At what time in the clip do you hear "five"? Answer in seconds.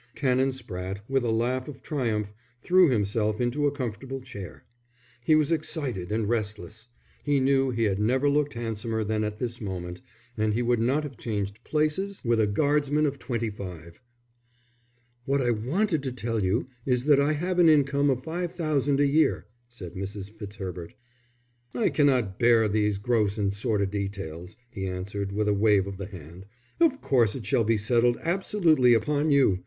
13.51-14.01, 18.23-18.51